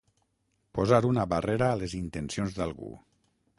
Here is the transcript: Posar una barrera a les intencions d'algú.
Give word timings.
Posar 0.77 1.01
una 1.09 1.27
barrera 1.35 1.69
a 1.73 1.77
les 1.83 1.95
intencions 2.01 2.59
d'algú. 2.59 2.93